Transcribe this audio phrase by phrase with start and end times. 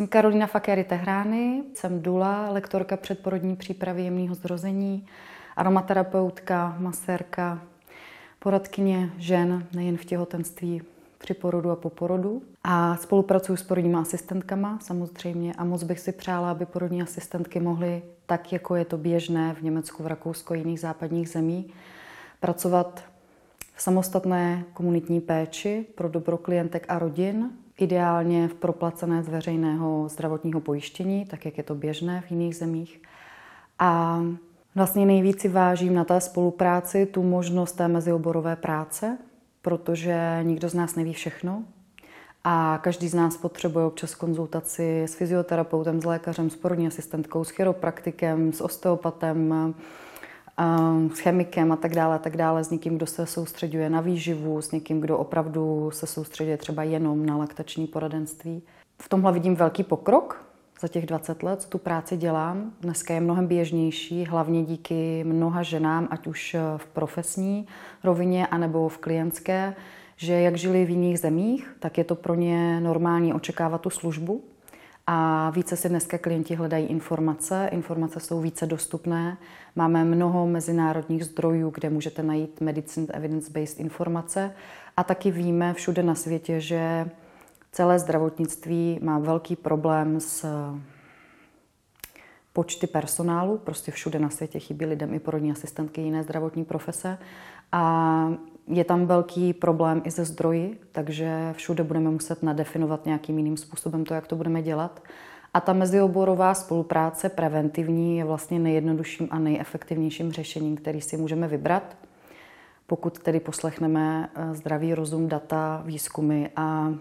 [0.00, 5.06] Jsem Karolina Fakery Tehrány, jsem dula, lektorka předporodní přípravy jemného zrození,
[5.56, 7.62] aromaterapeutka, masérka,
[8.38, 10.82] poradkyně žen nejen v těhotenství,
[11.18, 12.42] při porodu a po porodu.
[12.64, 18.02] A spolupracuji s porodními asistentkama samozřejmě a moc bych si přála, aby porodní asistentky mohly,
[18.26, 21.72] tak jako je to běžné v Německu, v Rakousku a jiných západních zemí,
[22.40, 23.04] pracovat
[23.74, 30.60] v samostatné komunitní péči pro dobro klientek a rodin, ideálně v proplacené z veřejného zdravotního
[30.60, 33.02] pojištění, tak jak je to běžné v jiných zemích.
[33.78, 34.20] A
[34.74, 39.18] vlastně nejvíc si vážím na té spolupráci tu možnost té mezioborové práce,
[39.62, 41.62] protože nikdo z nás neví všechno
[42.44, 47.50] a každý z nás potřebuje občas konzultaci s fyzioterapeutem, s lékařem, s porodní asistentkou, s
[47.50, 49.54] chiropraktikem, s osteopatem,
[51.12, 54.62] s chemikem a tak dále, a tak dále, s někým, kdo se soustředuje na výživu,
[54.62, 58.62] s někým, kdo opravdu se soustředuje třeba jenom na laktační poradenství.
[59.02, 60.44] V tomhle vidím velký pokrok
[60.80, 62.72] za těch 20 let, co tu práci dělám.
[62.80, 67.66] Dneska je mnohem běžnější, hlavně díky mnoha ženám, ať už v profesní
[68.04, 69.74] rovině, anebo v klientské,
[70.16, 74.44] že jak žili v jiných zemích, tak je to pro ně normální očekávat tu službu.
[75.12, 79.36] A více si dneska klienti hledají informace, informace jsou více dostupné.
[79.76, 84.54] Máme mnoho mezinárodních zdrojů, kde můžete najít medicine evidence-based informace.
[84.96, 87.10] A taky víme všude na světě, že
[87.72, 90.46] celé zdravotnictví má velký problém s
[92.52, 97.18] počty personálu, prostě všude na světě chybí lidem i porodní asistentky, jiné zdravotní profese.
[97.72, 98.32] A
[98.70, 104.04] je tam velký problém i ze zdroji, takže všude budeme muset nadefinovat nějakým jiným způsobem
[104.04, 105.02] to, jak to budeme dělat.
[105.54, 111.96] A ta mezioborová spolupráce preventivní je vlastně nejjednodušším a nejefektivnějším řešením, který si můžeme vybrat,
[112.86, 116.94] pokud tedy poslechneme eh, zdravý rozum, data, výzkumy a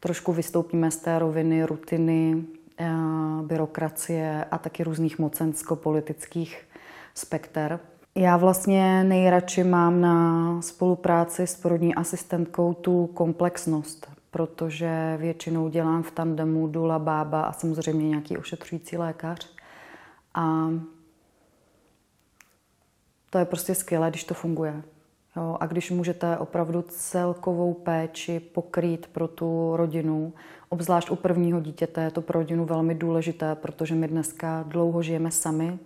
[0.00, 2.44] trošku vystoupíme z té roviny rutiny,
[2.78, 2.90] eh,
[3.42, 6.56] byrokracie a taky různých mocensko-politických
[7.14, 7.80] spekter.
[8.14, 16.10] Já vlastně nejradši mám na spolupráci s porodní asistentkou tu komplexnost, protože většinou dělám v
[16.10, 19.54] tandemu dula, bába a samozřejmě nějaký ošetřující lékař.
[20.34, 20.70] A
[23.30, 24.82] to je prostě skvělé, když to funguje.
[25.36, 30.32] Jo, a když můžete opravdu celkovou péči pokrýt pro tu rodinu,
[30.68, 35.30] obzvlášť u prvního dítěte, je to pro rodinu velmi důležité, protože my dneska dlouho žijeme
[35.30, 35.78] sami,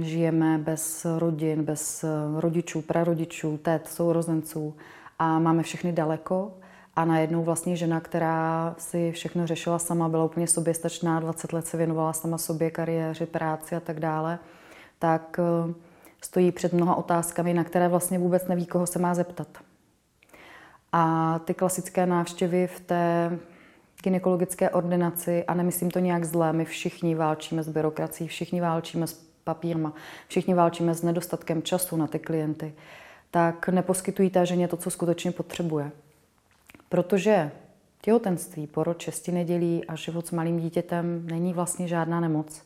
[0.00, 2.04] žijeme bez rodin, bez
[2.36, 4.74] rodičů, prarodičů, tet, sourozenců
[5.18, 6.52] a máme všechny daleko.
[6.96, 11.76] A najednou vlastně žena, která si všechno řešila sama, byla úplně soběstačná, 20 let se
[11.76, 14.38] věnovala sama sobě, kariéře, práci a tak dále,
[14.98, 15.74] tak eh,
[16.22, 19.48] stojí před mnoha otázkami, na které vlastně vůbec neví, koho se má zeptat.
[20.92, 23.38] A ty klasické návštěvy v té
[24.02, 29.26] gynekologické ordinaci, a nemyslím to nějak zlé, my všichni válčíme s byrokracií, všichni válčíme s
[29.46, 29.92] papírma,
[30.28, 32.74] všichni válčíme s nedostatkem času na ty klienty,
[33.30, 35.90] tak neposkytují té ženě to, co skutečně potřebuje.
[36.88, 37.50] Protože
[38.00, 42.62] těhotenství, porod, šesti nedělí a život s malým dítětem není vlastně žádná nemoc.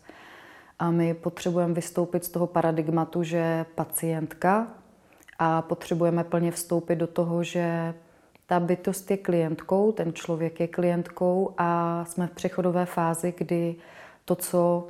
[0.79, 4.69] A my potřebujeme vystoupit z toho paradigmatu, že pacientka
[5.39, 7.95] a potřebujeme plně vstoupit do toho, že
[8.47, 13.77] ta bytost je klientkou, ten člověk je klientkou a jsme v přechodové fázi, kdy
[14.25, 14.87] to, co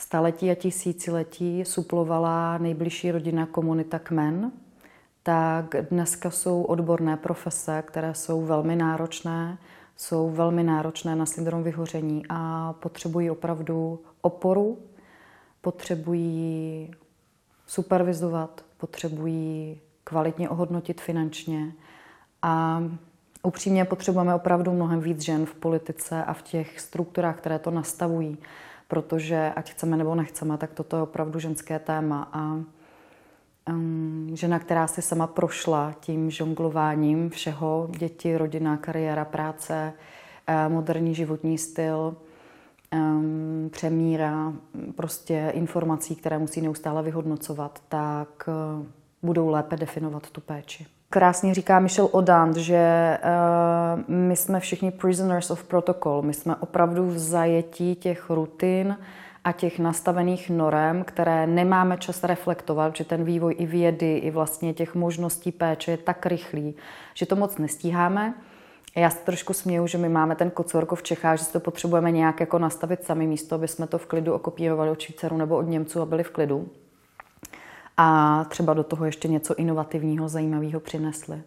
[0.00, 4.52] staletí a tisíciletí suplovala nejbližší rodina komunita kmen,
[5.22, 9.58] tak dneska jsou odborné profese, které jsou velmi náročné,
[9.96, 14.78] jsou velmi náročné na syndrom vyhoření a potřebují opravdu oporu,
[15.60, 16.90] potřebují
[17.66, 21.72] supervizovat, potřebují kvalitně ohodnotit finančně
[22.42, 22.82] a
[23.42, 28.38] upřímně potřebujeme opravdu mnohem víc žen v politice a v těch strukturách, které to nastavují
[28.90, 32.28] protože ať chceme nebo nechceme, tak toto je opravdu ženské téma.
[32.32, 32.60] A
[33.72, 39.92] um, žena, která si sama prošla tím žonglováním všeho, děti, rodina, kariéra, práce,
[40.48, 42.16] uh, moderní životní styl,
[42.94, 44.52] um, přemíra
[44.96, 48.48] prostě informací, které musí neustále vyhodnocovat, tak
[48.78, 48.86] uh,
[49.22, 50.86] budou lépe definovat tu péči.
[51.12, 56.22] Krásně říká Michel Odand, že uh, my jsme všichni prisoners of protocol.
[56.22, 58.96] My jsme opravdu v zajetí těch rutin
[59.44, 64.74] a těch nastavených norem, které nemáme čas reflektovat, že ten vývoj i vědy, i vlastně
[64.74, 66.74] těch možností péče je tak rychlý,
[67.14, 68.34] že to moc nestíháme.
[68.96, 72.10] Já se trošku směju, že my máme ten kocorko v Čechách, že si to potřebujeme
[72.10, 75.68] nějak jako nastavit sami místo, aby jsme to v klidu okopírovali od Švýcarů nebo od
[75.68, 76.68] Němců a byli v klidu
[78.02, 81.42] a třeba do toho ještě něco inovativního, zajímavého přinesli.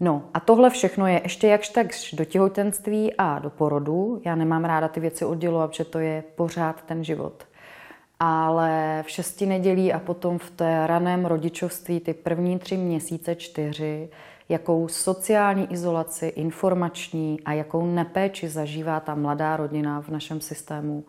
[0.00, 4.22] No a tohle všechno je ještě jakž tak do těhotenství a do porodu.
[4.24, 7.44] Já nemám ráda ty věci oddělovat, protože to je pořád ten život.
[8.20, 14.08] Ale v šesti nedělí a potom v té raném rodičovství ty první tři měsíce, čtyři,
[14.48, 21.04] jakou sociální izolaci, informační a jakou nepéči zažívá ta mladá rodina v našem systému,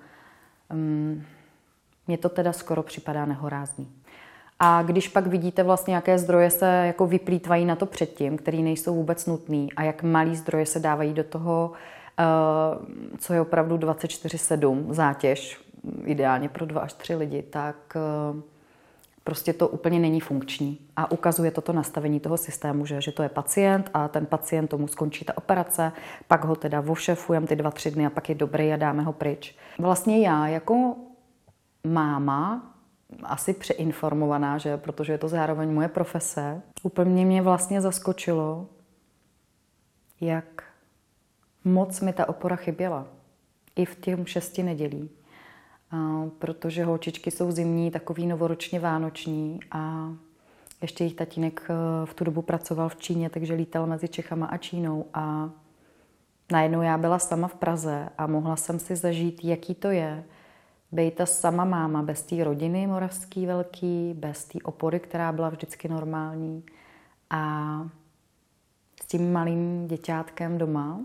[0.73, 1.23] um,
[2.07, 3.87] mně to teda skoro připadá nehorázný.
[4.59, 8.95] A když pak vidíte vlastně, jaké zdroje se jako vyplýtvají na to předtím, které nejsou
[8.95, 11.71] vůbec nutný a jak malý zdroje se dávají do toho,
[12.19, 12.23] eh,
[13.17, 15.61] co je opravdu 24-7 zátěž,
[16.05, 18.41] ideálně pro dva až tři lidi, tak eh,
[19.23, 20.79] prostě to úplně není funkční.
[20.95, 24.87] A ukazuje toto nastavení toho systému, že, že to je pacient a ten pacient tomu
[24.87, 25.91] skončí ta operace,
[26.27, 29.13] pak ho teda vošefujeme ty dva, tři dny a pak je dobrý a dáme ho
[29.13, 29.55] pryč.
[29.79, 30.95] Vlastně já jako
[31.83, 32.74] máma
[33.23, 38.67] asi přeinformovaná, že protože je to zároveň moje profese, úplně mě vlastně zaskočilo,
[40.21, 40.63] jak
[41.63, 43.07] moc mi ta opora chyběla.
[43.75, 45.09] I v těm šesti nedělí.
[45.91, 50.09] A protože holčičky jsou zimní, takový novoročně vánoční a
[50.81, 54.57] ještě jejich tatínek eh, v tu dobu pracoval v Číně, takže lítal mezi Čechama a
[54.57, 55.49] Čínou a
[56.51, 60.23] najednou já byla sama v Praze a mohla jsem si zažít, jaký to je,
[60.91, 65.89] být ta sama máma bez té rodiny moravský velký, bez té opory, která byla vždycky
[65.89, 66.63] normální
[67.29, 67.81] a
[69.03, 70.99] s tím malým děťátkem doma,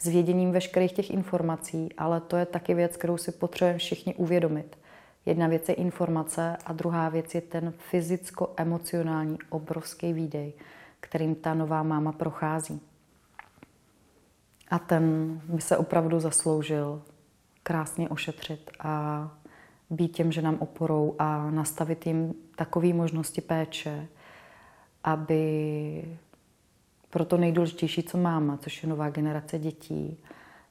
[0.00, 4.78] s věděním veškerých těch informací, ale to je taky věc, kterou si potřebujeme všichni uvědomit.
[5.26, 10.52] Jedna věc je informace a druhá věc je ten fyzicko-emocionální obrovský výdej,
[11.00, 12.80] kterým ta nová máma prochází.
[14.70, 17.02] A ten by se opravdu zasloužil
[17.62, 19.30] krásně ošetřit a
[19.90, 24.08] být těm ženám oporou a nastavit jim takové možnosti péče,
[25.04, 26.18] aby
[27.10, 30.18] pro to nejdůležitější, co mám, což je nová generace dětí,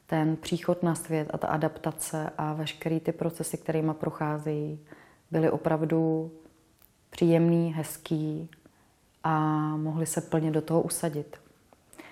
[0.05, 4.79] ten příchod na svět a ta adaptace a veškeré ty procesy, kterými procházejí,
[5.31, 6.31] byly opravdu
[7.09, 8.49] příjemný, hezký
[9.23, 9.39] a
[9.77, 11.37] mohli se plně do toho usadit.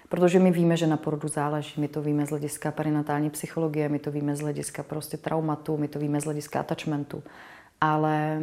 [0.09, 1.81] Protože my víme, že na porodu záleží.
[1.81, 5.87] My to víme z hlediska perinatální psychologie, my to víme z hlediska prostě traumatu, my
[5.87, 7.23] to víme z hlediska attachmentu.
[7.81, 8.41] Ale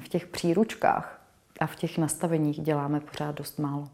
[0.00, 1.20] v těch příručkách
[1.60, 3.88] a v těch nastaveních děláme pořád dost málo.